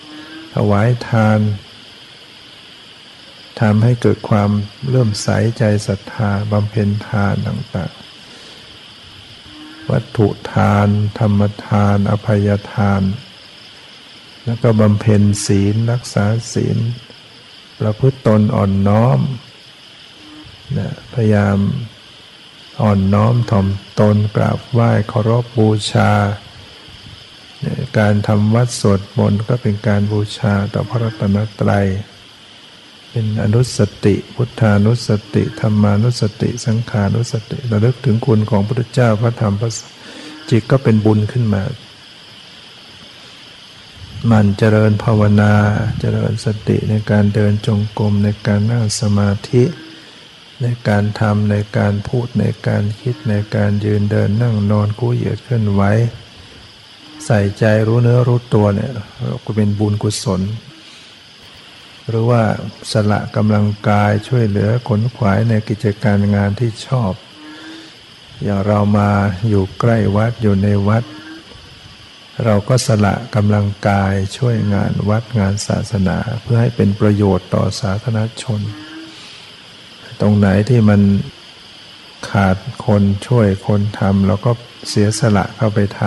[0.00, 1.38] ๆ ถวายทาน
[3.60, 4.50] ทำให้เกิดความ
[4.88, 13.02] เลื่มใสใจศรัทธาบำเพ็ญทานต่าง ๆ วัตถุทาน ธรรมทาน อภัยทาน
[14.44, 16.24] แล้วก็บำเพ็ญศีลรักษา
[16.54, 16.78] ศีล
[17.80, 19.20] ประพฤติตนอ่อนน้อม
[20.78, 21.58] นะพยายาม
[22.82, 23.66] อ่อนน้อมถ่อม
[24.00, 26.10] ตนกราบไหว้เคารพบูชา
[27.98, 31.86] การทำวัดสวดมนต์ก็เป็นการบูชาต่อพระรัตนตรัย
[33.10, 39.70] เป็นอนุสติ พุทธานุสติธรรมานุสติ สังขานุสติระลึกถึงคุณของพระพุทธเจ้าพระธรรมพระ
[40.50, 41.62] จิตก็เป็นบุญขึ้นมา
[44.30, 45.52] มันเจริญภาวนา
[46.00, 49.62] เจริญสติในการเดินจงกรมในการนั่งสมาธิ
[50.62, 55.82] ในการทำในการพูดในการคิดในการยืนเดินนั่งนอนกู้เหยียดเคลื่อนไหว
[57.24, 58.92] ใส่ใจรู้เนื้อรู้ตัวเนี่ย
[59.44, 60.40] ก็เป็นบุญกุศล
[62.08, 62.42] หรือว่า
[62.92, 67.12] สละกำลังกายช่วยเหลือขนขวายในกิจการงานที่ชอบ
[68.42, 69.10] อย่างเรามา
[69.48, 71.04] อยู่ใกล้วัดอยู่ในวัด
[72.44, 78.60] เราก็สละกำลังกายช่วยงานวัดงานศาสนาเพื่อให้เป็นประโยชน์ต่อสาธารณชน
[80.20, 81.00] ตรงไหนที่มัน
[82.30, 84.52] ขาดคนช่วยคนทำเราก็
[84.88, 86.02] เสียสละเข้าไปท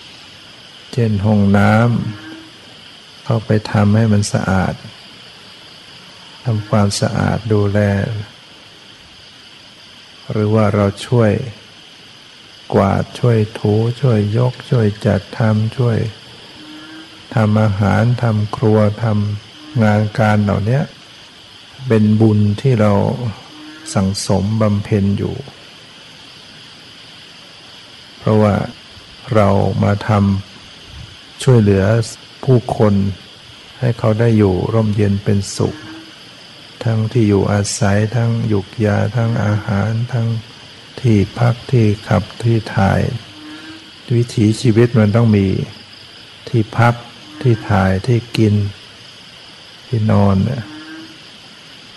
[0.00, 4.74] ำเช่นห้องน้ำเข้าไปทำให้มันสะอาด
[6.44, 7.80] ทำความสะอาดดูแล
[10.32, 11.30] หรือว่าเราช่วย
[12.74, 15.98] กวาดช่วยถูช่วยยก ช่วยจัดทำช่วย
[17.34, 20.80] ทำอาหารทำครัวทำงานการเหล่านี้
[21.88, 22.92] เป็นบุญที่เรา
[23.94, 25.34] สั่งสมบำเพ็ญอยู่
[28.18, 28.54] เพราะว่า
[29.34, 29.48] เรา
[29.82, 31.84] มาทำช่วยเหลือ
[32.44, 32.94] ผู้คน
[33.78, 35.74] ให้เขาได้อยู่ร่มเย็นเป็นสุข
[36.84, 40.28] ทั้งที่อยู่อาศัยทั้งหยุกยาทั้งอาหารทั้ง
[41.00, 43.00] ที่พักที่ขับที่ถ่าย
[44.14, 45.46] วิถีชีวิตมันต้องมี
[46.48, 46.94] ที่พัก
[47.42, 48.54] ที่ถ่ายที่กิน
[49.86, 50.36] ที่นอน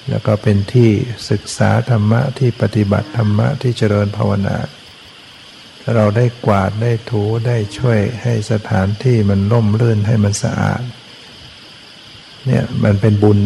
[0.09, 0.89] แล้วก็เป็นที่
[1.29, 4.57] ศึกษาธรรมะที่ปฏิบัติธรรมะที่เจริญภาวนา
[5.95, 10.83] เราได้กวาดได้ถูได้ช่วยให้สถานที่มันร่มรื่นให้มันสะอาด
[12.45, 13.39] เนี่ยมันเป็นบุญ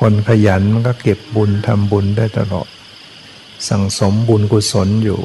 [0.00, 2.68] คนขยันมันก็เก็บบุญทำบุญได้ตลอด
[3.68, 5.20] สั่งสมบุญกุศลอยู่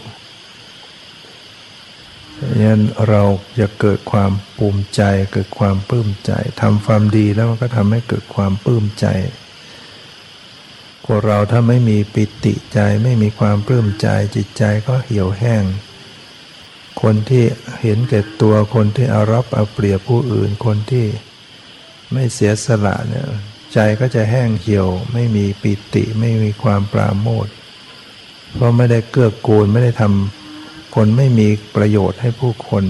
[2.40, 3.24] ดังนั้นเรา
[3.60, 5.02] จะเกิดความภูมิใจ
[5.34, 9.08] เกิดความปลื้มใจทำความดีแล้วมันก็ทำให้เกิดความปลื้มใจ
[11.06, 15.64] คนเราถ้าไม่มีปิติใจไม่มีความปลื้มใจจิตใจก็เหี่ยวแห้ง
[17.02, 17.44] คนที่
[17.82, 21.08] เห็นแก่ตัวคนที่เอารับเอาเปรียบผู้อื่นคนที่
[22.14, 23.26] ไม่เสียสละเนี่ย
[23.74, 27.48] ใจก็จะแห้งเหี่ยว ไม่มีปิติไม่มีความปราโมท
[28.56, 32.84] เพราะไม่ได้เกื้อกูลไม่ได้ทำคนไม่มีประโยชน์ให้ผู้คน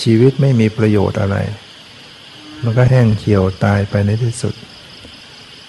[0.00, 1.36] ชีวิตไม่มีประโยชน์อะไร
[2.62, 4.54] มันก็แห้งเหี่ยวตายไปในที่สุด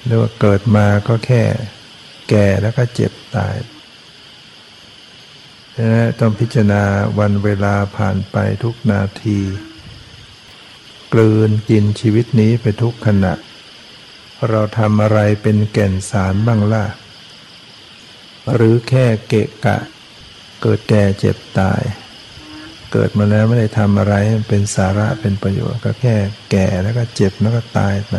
[0.06, 1.44] เรียกว่าเกิดมาก็แค่
[2.30, 3.56] แก่แล้วก็เจ็บตาย
[5.78, 6.84] นะต้องพิจารณา
[7.20, 9.40] วันเวลาผ่านไปทุกนาที
[11.14, 13.34] กลืนกินชีวิตนี้ไปทุกขณะ
[14.50, 16.86] เราทำอะไรเป็นแก่นสารบ้างล่ะ
[18.56, 19.78] หรือแค่เกะกะ
[20.62, 21.82] เกิดแก่เจ็บตาย
[22.92, 24.16] เกิดมาแล้วไม่ได้ทำอะไร
[24.50, 26.16] เป็นสาระเป็นประโยชน์ก็แค่
[26.52, 28.16] แก่แล้วก็เจ็บแล้วก็ตายไป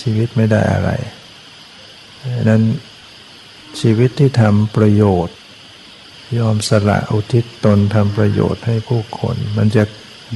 [0.00, 0.90] ชีวิตไม่ได้อะไร
[2.44, 2.62] นั้น
[3.80, 5.36] ชีวิตที่ทำประโยชน์
[6.38, 9.84] ยอมสละอุทิศตนทำประโยชน์ให้ผู้คน มันจะ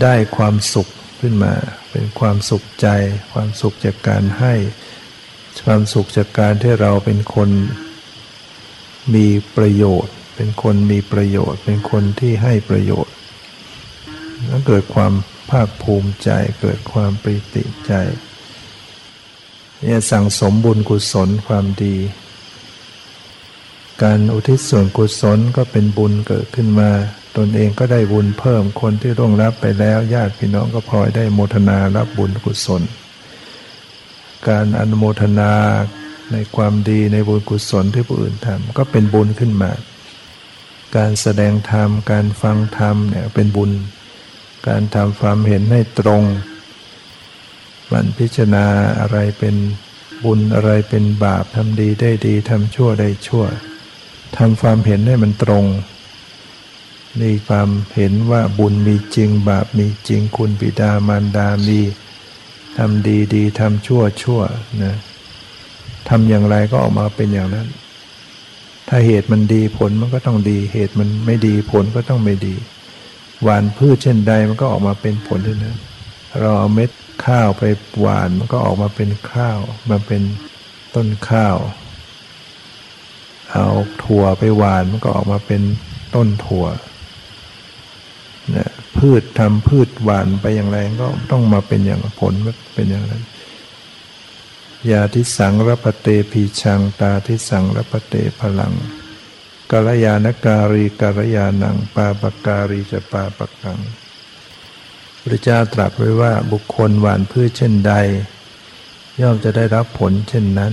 [0.02, 0.88] ได้ความสุข
[1.20, 1.52] ขึ้นมา
[1.90, 2.88] เป็นความสุขใจ
[3.32, 4.54] ความสุขจากการให้
[5.66, 7.50] ความสุขจากการที่เราเป็นคน
[9.14, 13.14] มีประโยชน์ เป็นคนมีประโยชน์ เป็นคนที่ให้ประโยชน์
[14.46, 15.12] แล้วเกิดความ
[15.50, 17.92] ภาคภูมิใจ เกิดความปริติใจ
[19.82, 21.96] เนี่ยสั่งสมบุญกุศลความดี
[24.02, 26.90] การอุทิศส่วนกุศลก็เป็นบุญเกิดขึ้นมา
[27.36, 32.82] ตนเองก็ได้บุญเพิ่มคนที่ร่วงรับไปแล้ว ญาติพี่น้องก็พลอยได้โมทนารับบุญกุศล
[34.48, 35.52] การอนุโมทนา
[36.32, 39.72] ในความดีในบุญกุศลที่ผู้อื่นทำก็เป็นบุญขึ้นมา
[40.96, 43.70] การแสดงธรรม การฟังธรรมเนี่ยเป็นบุญ
[44.68, 46.22] การทำความเห็นให้ตรง
[47.92, 48.66] มันพิจารณา
[49.00, 49.57] อะไรเป็น
[50.24, 53.44] บุญอะไรเป็นบาปทำดีได้ดีทำชั่วได้ชั่ว
[54.36, 55.64] ทำความเห็นให้มันตรง
[57.20, 61.80] มีความเห็นว่าบุญมีจริง บาปมีจริงคุณบิดามารดามี
[62.76, 64.40] ทำดีดีทำชั่วชั่ว
[64.82, 64.96] นะ
[66.11, 67.68] ทำอย่างไรก็ออกมาเป็นอย่างนั้น
[68.88, 72.54] ถ้าเหตุมันดีผลมันก็ต้องดี เหตุมันไม่ดีผลก็ต้องไม่ดี
[73.42, 75.76] หวานพืชเช่นใดมันก็ออกมาเป็นผลด้วยนะ
[76.40, 76.90] เราเอาเม็ด
[77.26, 77.62] ข้าวไป
[78.00, 79.58] หวานมันก็ออกมาเป็นข้าว
[79.90, 80.22] มาเป็น
[80.94, 81.56] ต้นข้าว
[83.52, 83.68] เอา
[84.04, 85.62] ถั่วไปหวานมันก็ออกมาเป็น
[86.14, 86.66] ต้นถั่ว
[88.50, 92.34] เนี่ยพืชทำพืชหวานไปอย่างไรก็ต้องมาเป็นอย่างผล
[92.74, 93.22] เป็นอย่างนั้น
[94.89, 98.74] ยาทิสังรปเตพีชังตาทิสังรปเตพลัง
[99.70, 103.78] กาลยานการีกาลยานังปาปการีจะปาปกัง
[105.22, 107.93] พระเจ้าตรัสไว้ว่าบุคคลหวานพืชเช่นใด
[109.20, 110.72] ย่อมจะได้รับผลเช่นนั้น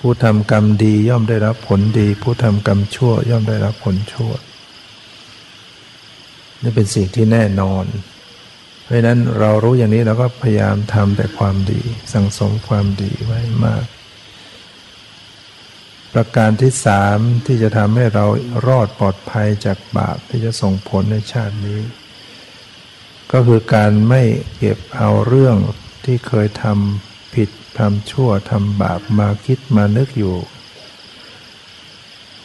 [0.00, 4.32] ผู้ทำกรรมดีย่อมได้รับผลดี ผู้ทำกรรมชั่วย่อมได้รับผลชั่ว
[6.62, 7.84] นี่เป็นสิ่งที่แน่นอน
[8.84, 11.82] เพราะนั้นเรารู้อย่างนี้เราก็พยายามทำแต่ความดี
[12.12, 13.84] สั่งสมความดีไว้มาก
[16.12, 18.26] ประการที่สามที่จะทำให้เรา
[18.66, 21.80] รอดปลอดภัยจากบาปที่จะส่งผลในชาตินี้
[23.32, 24.22] ก็คือการไม่
[24.56, 25.56] เก็บเอาเรื่อง
[26.04, 30.36] ที่เคยทำผิดทำชั่วทำบาปมาคิดมานึกอยู่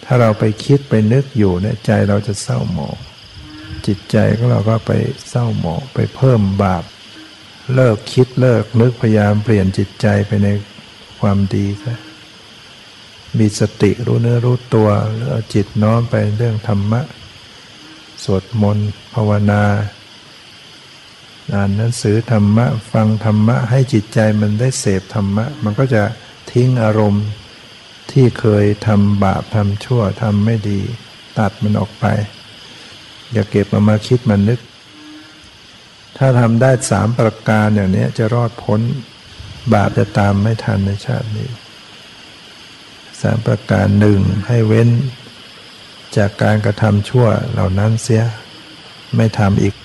[0.04, 2.98] ถ้าเราไปคิดไปนึกอยู่เนี่ยใจเราจะเศร้าหมอง
[3.88, 4.92] จิตใจของเราก็ไป
[5.30, 6.84] เศร้าหมองไปเพิ่มบาป
[7.76, 10.48] เลิกคิดเลิกนึกพยายามเปลี่ยนจิตใจไปใน
[11.20, 11.98] ความดีซะ
[13.38, 17.02] มีสติรู้เนื้อรู้ตัวแล้วจิตน้อมไปเรื่องธรรมะ
[18.24, 19.64] สวดมนต์ภาวนา
[21.54, 26.04] อ่านหนังสือธรรมะ ฟังธรรมะ ให้จิตใจมันได้เสพธรรมะ มันก็จะ
[26.52, 27.26] ทิ้งอารมณ์
[28.12, 30.80] ที่เคยทำบาปทำชั่วทำไม่ดี
[31.38, 32.06] ตัดมันออกไป
[33.34, 34.60] อย่าเก็บมามาคิดมันนึก
[36.18, 38.82] ถ้าทำได้สามประการอย่างนี้จะรอดพ้น
[39.74, 41.50] บาปจะตามไม่ทันในชาตินี้
[43.22, 44.90] สามประการหนึ่งให้เว้น
[46.18, 48.24] จากการกระทำชั่วเหล่านั้นเสีย
[49.16, 49.76] ไม่ทำอีก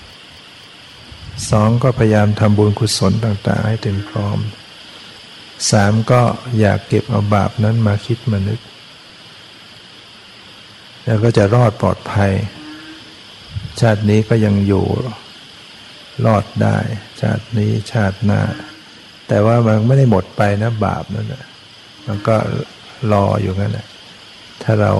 [1.49, 4.37] สองก็พยายามทำบุญกุศลต่าง ๆ ให้ถึงพร้อม
[5.71, 6.21] สามก็
[6.59, 8.59] อยากเก็บเอาบาปนั้นมาคิดมานึก
[11.05, 12.31] แล้วก็จะรอดปลอดภัย
[13.81, 14.85] ชาตินี้ก็ยังอยู่
[16.25, 16.77] รอดได้
[17.21, 18.41] ชาตินี้ชาติหน้า
[19.27, 21.45] แต่ว่ามันไม่ได้หมดไปนะบาปนั่นนะ
[22.07, 22.35] มันก็
[23.11, 23.87] รออยู่งั้นแหละ
[24.63, 24.93] ถ้าเรา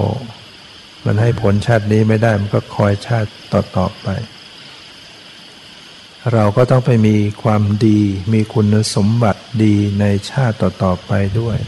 [1.06, 4.08] มันให้ผลชาตินี้ไม่ได้มันก็คอยชาติต่อๆไป
[6.32, 8.00] เราก็ต้องไปมีความดี
[8.32, 11.58] มีคุณสมบัติดีในชาติต่อๆไปด้วย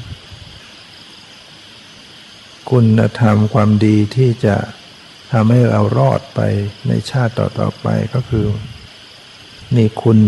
[2.70, 4.56] คุณธรรมความดีที่จะ
[5.32, 6.40] ทำให้เรารอดไป
[6.88, 8.46] ในชาติต่อๆไปก็คือ
[9.76, 10.18] มีคุณ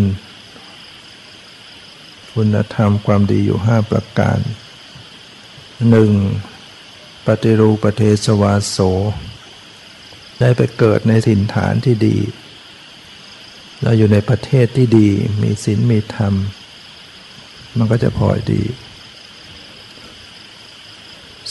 [2.33, 4.39] คุณธรรมความดีอยู่ห้าประการ
[5.91, 6.13] หนึ่ง
[7.27, 8.79] ปฏิรูปเทสวาโส
[10.41, 12.19] ได้ไปเกิดในถิ่นฐานที่ดี
[13.83, 15.09] เราอยู่ในประเทศที่ดี
[15.43, 16.35] มีศีลมีธรรม
[17.77, 18.63] มันก็จะพอดี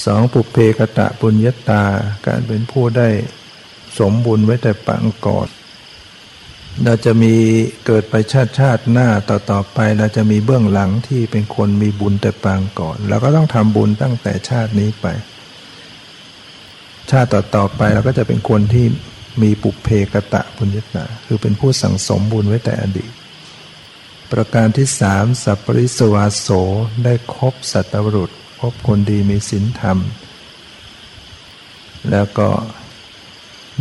[0.05, 1.83] สองปุเพกตะปุญญาตา
[2.27, 3.09] การเป็นผู้ได้
[3.97, 5.47] สมบุญไว้แต่ปังก่อน
[6.83, 7.35] เราจะมี
[7.85, 15.07] เกิดไปชาติชาติหน้าต่อต่อไปเราจะมีเบื้องหลังที่เป็นคนมีบุญแต่ปางก่อนเราก็ต้องทำบุญตั้งแต่ชาตินี้ไป
[17.11, 18.85] ชาติต่อต่อไปเราก็จะเป็นคนที่
[19.41, 23.11] มีปุเพกตะบุญญาตาคือเป็นผู้สั่งสมบุญไว้แต่อดีต
[24.31, 26.47] ประการที่สามสัพปริสวาโส
[27.03, 29.97] ได้ครบสัตวรุษพบคนดีมีศีลธรรม
[32.11, 32.49] แล้วก็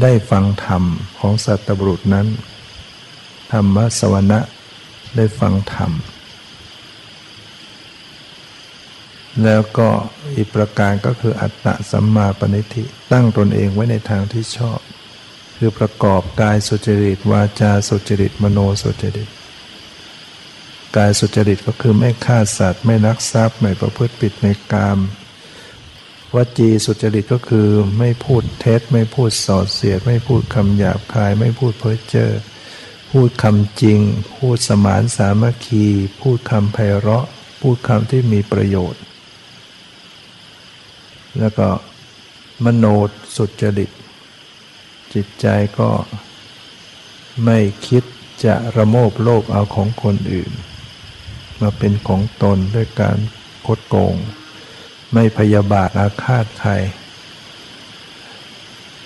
[0.02, 0.82] ได้ฟังธรรม
[1.18, 2.26] ของสัตวรุษนั้น
[3.52, 4.40] ธรรมสวนะ
[5.16, 5.92] ได้ฟังธรรม
[9.44, 9.88] แล้วก็
[10.36, 14.80] อีกประการก็คืออัตตะสัมมาปณิธิตั้งตนเองไว้ในทางที่ชอบ
[15.56, 19.28] คือประกอบกายสุจริต วาจาสุจริต มโนสุจริต
[20.96, 24.98] กายสุจริตก็คือไม่ฆ่าสัตว์ไม่นักทรัพย์ไม่ประพฤติผิดในกาม
[26.34, 27.68] วจีสุจริตก็คือ
[27.98, 32.30] ไม่พูดเท็จ ไม่พูดส่อเสียด ไม่พูดคำหยาบคาย ไม่พูดเพ้อเจ้อ
[33.10, 34.00] พูดคำจริง
[34.36, 35.86] พูดสมานสามัคคี
[36.20, 37.26] พูดคำไพเราะ
[37.60, 39.02] พูดคำที่มีประโยชน์
[41.38, 41.68] แล้วก็
[42.64, 42.86] มโน
[43.36, 43.90] สุจริต
[45.14, 45.46] จิตใจ
[45.78, 45.90] ก็
[47.44, 48.04] ไม่คิด
[48.44, 50.52] จะระโมบโลภเอาของคนอื่น
[51.60, 53.18] มาเป็นของตนด้วยการ
[53.66, 54.14] คดโกง
[55.14, 56.72] ไม่พยาบาทอาฆาตใคร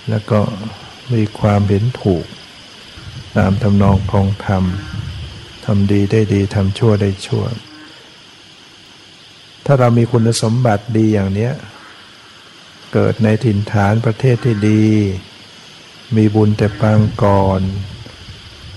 [0.09, 0.39] แล้วก็
[1.13, 2.25] มีความเห็นถูก
[3.37, 4.63] ตามทำนองคองธรรม
[5.65, 7.45] ทำดีได้ดีทำชั่วได้ชั่ว
[9.65, 11.53] ถ้าเรามีคุณสมบัติดีอย่างเนี้ย
[12.93, 14.83] เกิดในถิ่นฐานประเทศที่ดี
[16.15, 17.61] มีบุญแต่ปางก่อน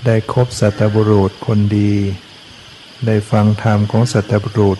[0.05, 1.93] ได้คบสัตบุรุษคนดี
[3.05, 4.79] ได้ฟังธรรมของสัตบุรุษ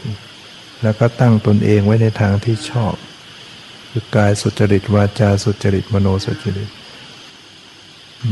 [0.84, 2.96] แล้วก็ตั้งตนเองไว้ในทางที่ชอบ
[3.92, 6.70] คือกายสุจริตวาจาสุจริตมโนสุจริต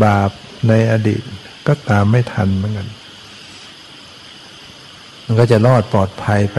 [0.03, 0.31] บาป
[0.67, 1.21] ในอดีต
[1.67, 2.87] ก็ตามไม่ทันเหมือนกัน
[5.25, 6.57] มันก็จะรอดปลอดภัยไป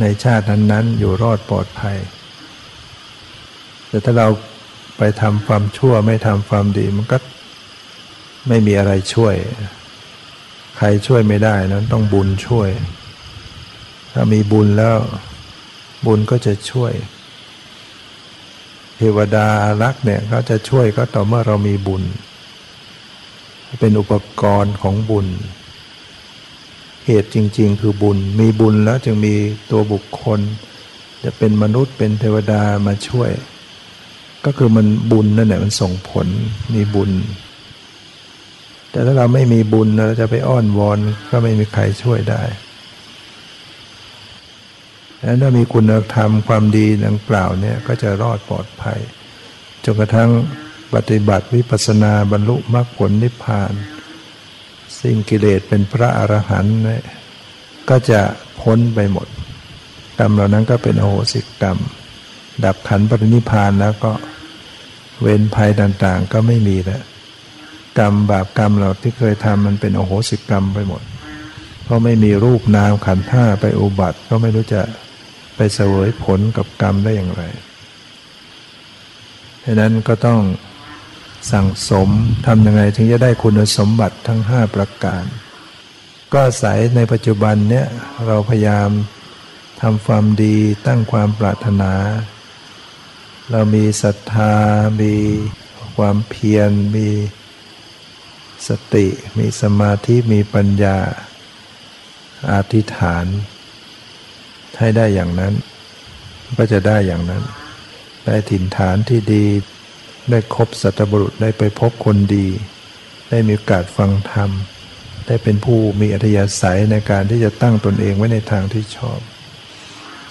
[0.00, 1.96] ในชาตินั้นๆ อยู่รอดปลอดภัย
[3.88, 4.28] แต่ถ้าเรา
[4.98, 7.18] ไปทำความชั่วไม่ทำความดี มันก็
[8.48, 9.34] ไม่มีอะไรช่วย
[10.76, 12.68] ใครช่วยไม่ได้นั้นต้องบุญช่วย
[14.18, 14.98] ถ้ามีบุญแล้ว
[16.06, 16.92] บุญก็จะช่วย
[18.96, 19.48] เทวดา
[19.82, 22.02] รักเนี่ยเขาจะช่วยก็ต่อเมื่อเรามีบุญ
[23.80, 25.26] เป็นอุปกรณ์ของบุญ
[27.06, 29.34] เหตุจริง ๆ คือบุญ มีบุญแล้วจึงมี
[29.70, 30.40] ตัวบุคคล
[31.24, 33.30] จะเป็นมนุษย์เป็นเทวดามาช่วย
[34.44, 36.26] ก็คือมันบุญนั่นแหละมันส่งผล
[36.74, 37.10] มีบุญ
[38.90, 40.98] แต่ถ้าเราไม่มีบุญเราจะไปอ้อนวอน
[41.30, 42.42] ก็ไม่มีใครช่วยได้
[45.26, 49.00] แล้วถ้ามีคุณธรรมความดีดังกล่าวเนี่ยก็จะรอดปลอดภัย
[49.84, 50.30] จนกระทั่ง
[50.94, 53.72] ปฏิบัติวิปัสนาบรรลุมรรคผลนิพพาน
[55.00, 56.76] สิ่งกิเลสเป็นพระอรหันต์
[57.88, 58.20] ก็จะ
[58.60, 59.28] พ้นไปหมด
[60.18, 61.78] กรรมเหล่านั้นก็เป็นโอโหสิกรรม
[62.64, 64.12] ดับขันปรินิพานแล้วก็
[65.20, 67.02] เว้นภัยต่างๆ ก็ไม่มีแล้ว
[67.98, 71.02] กรรมบาปกรรมเราที่เคยทำมันเป็นโอโหสิกรรมไปหมด
[71.84, 74.82] เพราะไม่มีรูปนามขันธ์ห้าไปอุบัติก็ไม่รู้จะ
[75.56, 77.42] ไปเสวยผลกับกรรมได้อย่างไร
[79.62, 80.40] ดังนั้นก็ต้อง
[81.52, 82.08] สั่งสม
[82.46, 85.24] ทำยังไงถึงจะได้คุณสมบัติทั้งห้าประการ
[86.32, 87.86] ก็อาศัยในปัจจุบันเนี้ย
[88.26, 88.90] เราพยายาม
[89.82, 91.92] ทำความดีตั้งความปรารถนา
[93.50, 94.54] เรามีศรัทธา
[95.02, 95.14] มี
[95.96, 97.08] ความเพียร มี
[98.68, 99.06] สติ
[99.38, 100.98] มีสมาธิ มีปัญญา
[102.52, 103.26] อธิษฐาน
[104.78, 105.54] ให้ได้อย่างนั้น
[106.58, 107.42] ก็จะได้อย่างนั้น
[108.26, 109.46] ได้ถิ่นฐานที่ดี
[110.30, 112.46] ได้คบสัตบุรุษได้ไปพบคนดี
[113.30, 114.50] ได้มีโอกาสฟังธรรม
[115.26, 119.20] ได้เป็นผู้มีอัธยาศัยในการที่จะตั้งตนเองไว้ในทางที่ชอบ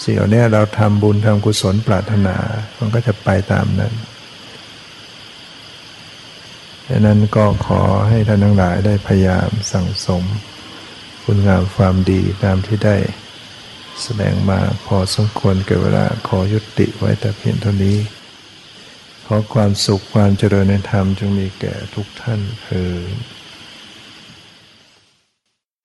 [0.04, 2.36] สิ่งเหล่านี้เราทำบุญทำกุศลปรารถนา
[2.80, 3.94] มันก็จะไปตามนั้น
[6.90, 10.24] ดังนั้นก็ขอให้ท่านทั้งหลายได้พยายามสั่งสม
[11.24, 12.96] คุณงามความดีตามที่ได้
[14.04, 17.98] แสดงมาพอสมควรเกิดเวลาขอยุติไว้แต่เพียงเท่านี้
[19.26, 23.35] ขอความสุขความเจริญในธรรมจงมีแก่ทุกท่านเถิด